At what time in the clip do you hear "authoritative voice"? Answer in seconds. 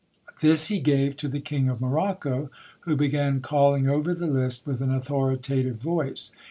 4.91-6.31